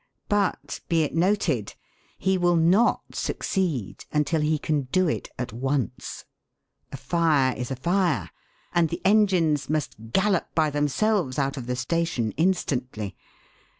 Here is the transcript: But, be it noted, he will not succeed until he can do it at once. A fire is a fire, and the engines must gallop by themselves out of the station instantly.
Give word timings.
But, 0.29 0.79
be 0.89 1.03
it 1.03 1.13
noted, 1.13 1.75
he 2.17 2.35
will 2.35 2.55
not 2.55 3.13
succeed 3.13 4.03
until 4.11 4.41
he 4.41 4.57
can 4.57 4.87
do 4.91 5.07
it 5.07 5.29
at 5.37 5.53
once. 5.53 6.25
A 6.91 6.97
fire 6.97 7.53
is 7.55 7.69
a 7.69 7.75
fire, 7.75 8.31
and 8.73 8.89
the 8.89 9.03
engines 9.05 9.69
must 9.69 10.11
gallop 10.11 10.47
by 10.55 10.71
themselves 10.71 11.37
out 11.37 11.55
of 11.55 11.67
the 11.67 11.75
station 11.75 12.31
instantly. 12.31 13.15